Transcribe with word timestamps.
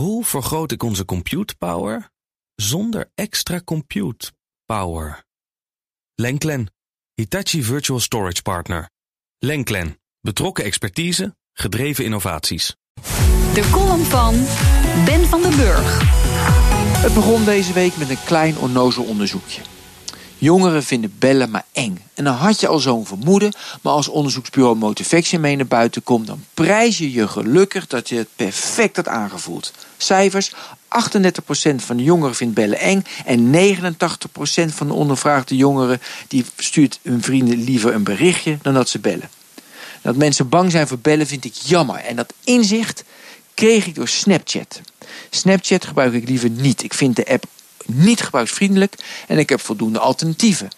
Hoe 0.00 0.24
vergroot 0.24 0.72
ik 0.72 0.82
onze 0.82 1.04
compute 1.04 1.56
power 1.56 2.10
zonder 2.54 3.10
extra 3.14 3.60
compute 3.64 4.32
power? 4.64 5.24
Lenklen, 6.14 6.72
Hitachi 7.14 7.62
Virtual 7.62 8.00
Storage 8.00 8.42
Partner. 8.42 8.90
Lenklen, 9.38 10.00
betrokken 10.20 10.64
expertise, 10.64 11.36
gedreven 11.52 12.04
innovaties. 12.04 12.76
De 13.54 13.68
column 13.72 14.04
van 14.04 14.34
Ben 15.04 15.26
van 15.26 15.42
den 15.42 15.56
Burg. 15.56 15.98
Het 17.02 17.14
begon 17.14 17.44
deze 17.44 17.72
week 17.72 17.96
met 17.96 18.10
een 18.10 18.24
klein 18.24 18.58
onnozel 18.58 19.04
onderzoekje. 19.04 19.62
Jongeren 20.40 20.82
vinden 20.82 21.14
bellen 21.18 21.50
maar 21.50 21.64
eng. 21.72 22.04
En 22.14 22.24
dan 22.24 22.34
had 22.34 22.60
je 22.60 22.66
al 22.66 22.78
zo'n 22.78 23.06
vermoeden, 23.06 23.52
maar 23.82 23.92
als 23.92 24.08
onderzoeksbureau 24.08 24.76
Motivation 24.76 25.40
mee 25.40 25.56
naar 25.56 25.66
buiten 25.66 26.02
komt, 26.02 26.26
dan 26.26 26.44
prijs 26.54 26.98
je 26.98 27.12
je 27.12 27.28
gelukkig 27.28 27.86
dat 27.86 28.08
je 28.08 28.16
het 28.16 28.28
perfect 28.36 28.96
had 28.96 29.08
aangevoeld. 29.08 29.72
Cijfers: 29.96 30.52
38% 30.52 30.54
van 31.76 31.96
de 31.96 32.02
jongeren 32.02 32.34
vindt 32.34 32.54
bellen 32.54 32.78
eng 32.78 33.04
en 33.24 33.50
89% 33.50 34.74
van 34.74 34.86
de 34.86 34.92
ondervraagde 34.92 35.56
jongeren 35.56 36.00
die 36.28 36.44
stuurt 36.56 36.98
hun 37.02 37.22
vrienden 37.22 37.64
liever 37.64 37.94
een 37.94 38.04
berichtje 38.04 38.58
dan 38.62 38.74
dat 38.74 38.88
ze 38.88 38.98
bellen. 38.98 39.30
Dat 40.02 40.16
mensen 40.16 40.48
bang 40.48 40.70
zijn 40.70 40.88
voor 40.88 40.98
bellen 40.98 41.26
vind 41.26 41.44
ik 41.44 41.54
jammer 41.54 41.96
en 41.96 42.16
dat 42.16 42.32
inzicht 42.44 43.04
kreeg 43.54 43.86
ik 43.86 43.94
door 43.94 44.08
Snapchat. 44.08 44.80
Snapchat 45.30 45.84
gebruik 45.84 46.12
ik 46.12 46.28
liever 46.28 46.50
niet. 46.50 46.82
Ik 46.82 46.94
vind 46.94 47.16
de 47.16 47.26
app 47.26 47.44
niet 47.94 48.20
gebruiksvriendelijk 48.20 48.94
en 49.26 49.38
ik 49.38 49.48
heb 49.48 49.60
voldoende 49.60 49.98
alternatieven. 49.98 50.70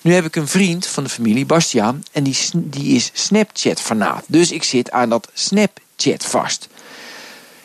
Nu 0.00 0.12
heb 0.14 0.24
ik 0.24 0.36
een 0.36 0.48
vriend 0.48 0.86
van 0.86 1.04
de 1.04 1.10
familie, 1.10 1.46
Bastiaan, 1.46 2.02
en 2.12 2.24
die, 2.24 2.36
die 2.54 2.94
is 2.94 3.10
Snapchat-fanaat. 3.12 4.24
Dus 4.26 4.52
ik 4.52 4.62
zit 4.62 4.90
aan 4.90 5.08
dat 5.08 5.28
Snapchat 5.34 6.24
vast. 6.24 6.68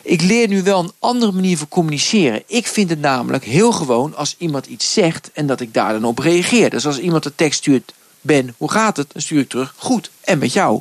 Ik 0.02 0.22
leer 0.22 0.48
nu 0.48 0.62
wel 0.62 0.78
een 0.80 0.92
andere 0.98 1.32
manier 1.32 1.58
van 1.58 1.68
communiceren. 1.68 2.42
Ik 2.46 2.66
vind 2.66 2.90
het 2.90 3.00
namelijk 3.00 3.44
heel 3.44 3.72
gewoon 3.72 4.16
als 4.16 4.34
iemand 4.38 4.66
iets 4.66 4.92
zegt 4.92 5.30
en 5.32 5.46
dat 5.46 5.60
ik 5.60 5.74
daar 5.74 5.92
dan 5.92 6.04
op 6.04 6.18
reageer. 6.18 6.70
Dus 6.70 6.86
als 6.86 6.98
iemand 6.98 7.22
de 7.22 7.34
tekst 7.34 7.58
stuurt, 7.58 7.92
Ben, 8.20 8.54
hoe 8.56 8.70
gaat 8.70 8.96
het? 8.96 9.12
Dan 9.12 9.22
stuur 9.22 9.40
ik 9.40 9.48
terug, 9.48 9.74
goed, 9.76 10.10
en 10.20 10.38
met 10.38 10.52
jou. 10.52 10.80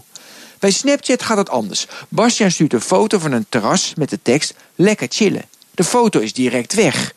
Bij 0.60 0.72
Snapchat 0.72 1.24
gaat 1.24 1.38
het 1.38 1.50
anders. 1.50 1.88
Bastiaan 2.10 2.52
stuurt 2.52 2.74
een 2.74 2.82
foto 2.82 3.20
van 3.20 3.32
een 3.32 3.46
terras 3.50 3.94
met 3.96 4.10
de 4.10 4.20
tekst, 4.22 4.54
lekker 4.76 5.08
chillen. 5.10 5.46
De 5.72 5.84
foto 5.84 6.20
is 6.20 6.34
direct 6.34 6.74
weg. 6.74 7.14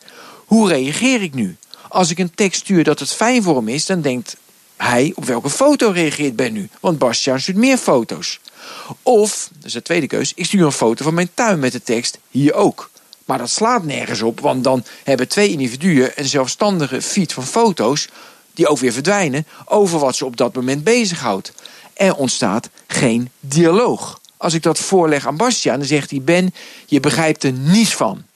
Hoe 0.48 0.68
reageer 0.68 1.22
ik 1.22 1.34
nu? 1.34 1.56
Als 1.88 2.10
ik 2.10 2.18
een 2.18 2.34
tekst 2.34 2.60
stuur 2.60 2.84
dat 2.84 2.98
het 2.98 3.12
fijn 3.12 3.42
voor 3.42 3.56
hem 3.56 3.68
is, 3.68 3.86
dan 3.86 4.00
denkt 4.00 4.36
hij 4.76 5.12
op 5.14 5.24
welke 5.24 5.50
foto 5.50 5.90
reageert 5.90 6.36
Ben 6.36 6.52
nu? 6.52 6.68
Want 6.80 6.98
Bastiaan 6.98 7.40
stuurt 7.40 7.56
meer 7.56 7.76
foto's. 7.76 8.40
Of, 9.02 9.50
dat 9.54 9.64
is 9.64 9.72
de 9.72 9.82
tweede 9.82 10.06
keus, 10.06 10.32
ik 10.34 10.44
stuur 10.44 10.64
een 10.64 10.72
foto 10.72 11.04
van 11.04 11.14
mijn 11.14 11.30
tuin 11.34 11.58
met 11.58 11.72
de 11.72 11.82
tekst 11.82 12.18
hier 12.30 12.54
ook. 12.54 12.90
Maar 13.24 13.38
dat 13.38 13.50
slaat 13.50 13.84
nergens 13.84 14.22
op, 14.22 14.40
want 14.40 14.64
dan 14.64 14.84
hebben 15.04 15.28
twee 15.28 15.50
individuen 15.50 16.12
een 16.14 16.28
zelfstandige 16.28 17.02
feed 17.02 17.32
van 17.32 17.44
foto's, 17.44 18.08
die 18.54 18.68
ook 18.68 18.78
weer 18.78 18.92
verdwijnen, 18.92 19.46
over 19.64 19.98
wat 19.98 20.16
ze 20.16 20.24
op 20.24 20.36
dat 20.36 20.54
moment 20.54 20.84
bezighoudt. 20.84 21.52
Er 21.94 22.14
ontstaat 22.14 22.68
geen 22.86 23.30
dialoog. 23.40 24.20
Als 24.36 24.54
ik 24.54 24.62
dat 24.62 24.78
voorleg 24.78 25.26
aan 25.26 25.36
Bastiaan, 25.36 25.78
dan 25.78 25.88
zegt 25.88 26.10
hij: 26.10 26.22
Ben, 26.22 26.54
je 26.86 27.00
begrijpt 27.00 27.44
er 27.44 27.52
niets 27.52 27.94
van. 27.94 28.26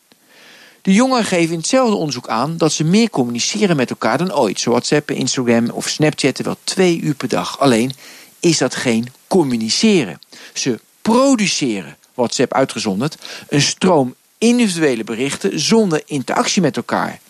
De 0.83 0.93
jongeren 0.93 1.25
geven 1.25 1.53
in 1.53 1.59
hetzelfde 1.59 1.97
onderzoek 1.97 2.29
aan 2.29 2.57
dat 2.57 2.73
ze 2.73 2.85
meer 2.85 3.11
communiceren 3.11 3.77
met 3.77 3.91
elkaar 3.91 4.19
dan 4.19 4.35
ooit. 4.35 4.61
Zo 4.61 4.71
WhatsAppen, 4.71 5.17
Instagram 5.17 5.71
of 5.71 5.89
Snapchatten 5.89 6.45
wel 6.45 6.57
twee 6.65 7.01
uur 7.01 7.15
per 7.15 7.29
dag. 7.29 7.59
Alleen 7.59 7.93
is 8.41 8.59
dat 8.59 8.75
geen 8.75 9.07
communiceren. 9.27 10.21
Ze 10.53 10.81
produceren, 11.03 11.97
WhatsApp 12.15 12.53
uitgezonderd, 12.53 13.17
een 13.49 13.63
stroom 13.63 14.15
individuele 14.39 15.05
berichten 15.05 15.61
zonder 15.61 16.03
interactie 16.07 16.63
met 16.63 16.77
elkaar. 16.77 17.21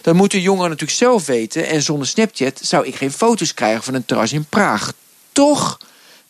Dat 0.00 0.14
moeten 0.14 0.40
jongeren 0.40 0.70
natuurlijk 0.70 0.98
zelf 0.98 1.26
weten 1.26 1.66
en 1.66 1.82
zonder 1.82 2.06
Snapchat 2.06 2.60
zou 2.62 2.86
ik 2.86 2.94
geen 2.94 3.12
foto's 3.12 3.54
krijgen 3.54 3.82
van 3.82 3.94
een 3.94 4.04
terras 4.04 4.32
in 4.32 4.44
Praag. 4.44 4.92
Toch 5.32 5.78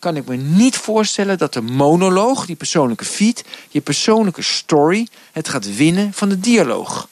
kan 0.01 0.17
ik 0.17 0.27
me 0.27 0.37
niet 0.37 0.77
voorstellen 0.77 1.39
dat 1.39 1.53
de 1.53 1.61
monoloog, 1.61 2.47
die 2.47 2.57
persoonlijke 2.57 3.05
feed, 3.05 3.45
je 3.69 3.81
persoonlijke 3.81 4.43
story, 4.43 5.07
het 5.33 5.49
gaat 5.49 5.77
winnen 5.77 6.13
van 6.13 6.29
de 6.29 6.41
dialoog. 6.41 7.09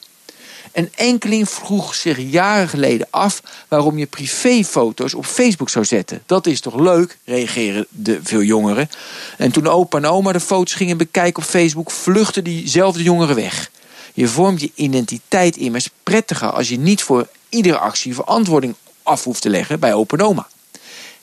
Een 0.72 0.90
enkeling 0.94 1.48
vroeg 1.48 1.94
zich 1.94 2.18
jaren 2.18 2.68
geleden 2.68 3.06
af 3.10 3.42
waarom 3.68 3.98
je 3.98 4.06
privéfoto's 4.06 5.14
op 5.14 5.24
Facebook 5.24 5.68
zou 5.68 5.84
zetten. 5.84 6.22
Dat 6.26 6.46
is 6.46 6.60
toch 6.60 6.74
leuk, 6.74 7.18
reageren 7.24 7.86
de 7.88 8.20
veel 8.22 8.42
jongeren. 8.42 8.88
En 9.36 9.52
toen 9.52 9.66
opa 9.66 9.96
en 9.96 10.06
oma 10.06 10.32
de 10.32 10.40
foto's 10.40 10.74
gingen 10.74 10.96
bekijken 10.96 11.42
op 11.42 11.48
Facebook, 11.48 11.90
vluchtten 11.90 12.44
diezelfde 12.44 13.02
jongeren 13.02 13.34
weg. 13.34 13.70
Je 14.14 14.28
vormt 14.28 14.60
je 14.60 14.70
identiteit 14.74 15.56
immers 15.56 15.90
prettiger 16.02 16.50
als 16.50 16.68
je 16.68 16.78
niet 16.78 17.02
voor 17.02 17.28
iedere 17.48 17.78
actie 17.78 18.14
verantwoording 18.14 18.74
af 19.02 19.24
hoeft 19.24 19.42
te 19.42 19.50
leggen 19.50 19.80
bij 19.80 19.94
opa 19.94 20.16
en 20.16 20.24
oma. 20.24 20.48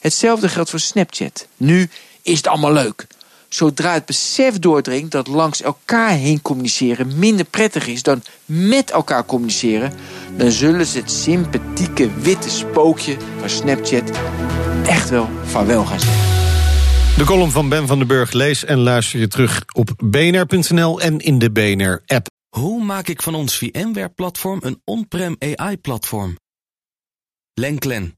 Hetzelfde 0.06 0.50
geldt 0.50 0.70
voor 0.70 0.80
Snapchat. 0.80 1.48
Nu 1.58 1.90
is 2.22 2.38
het 2.38 2.48
allemaal 2.48 2.74
leuk. 2.74 3.08
Zodra 3.50 3.94
het 3.94 4.06
besef 4.06 4.60
doordringt 4.60 5.12
dat 5.12 5.28
langs 5.28 5.62
elkaar 5.62 6.10
heen 6.10 6.42
communiceren 6.42 7.20
minder 7.20 7.46
prettig 7.46 7.88
is 7.88 8.04
dan 8.04 8.24
met 8.46 8.92
elkaar 8.92 9.26
communiceren, 9.26 9.94
dan 10.38 10.52
zullen 10.52 10.86
ze 10.86 10.98
het 10.98 11.12
sympathieke 11.12 12.10
witte 12.14 12.50
spookje 12.50 13.18
van 13.40 13.50
Snapchat 13.50 14.12
echt 14.84 15.10
wel 15.10 15.30
vaarwel 15.44 15.86
gaan 15.86 16.00
zeggen. 16.00 16.24
De 17.18 17.24
column 17.26 17.52
van 17.52 17.70
Ben 17.70 17.88
van 17.88 17.98
den 17.98 18.08
Burg 18.08 18.32
lees 18.32 18.66
en 18.66 18.78
luister 18.78 19.20
je 19.20 19.28
terug 19.28 19.64
op 19.74 19.90
bnr.nl 20.04 21.02
en 21.02 21.20
in 21.20 21.40
de 21.40 21.52
BNR-app. 21.52 22.28
Hoe 22.50 22.84
maak 22.84 23.08
ik 23.08 23.22
van 23.22 23.36
ons 23.36 23.58
VMware-platform 23.58 24.60
een 24.64 24.82
on-prem 24.84 25.36
AI-platform? 25.40 26.38
Lenklen, 27.54 28.18